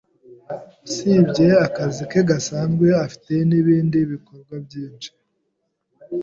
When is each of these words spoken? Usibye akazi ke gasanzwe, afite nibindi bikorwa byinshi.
Usibye 0.85 1.47
akazi 1.67 2.01
ke 2.11 2.21
gasanzwe, 2.29 2.87
afite 3.05 3.33
nibindi 3.49 3.97
bikorwa 4.11 4.53
byinshi. 4.65 5.09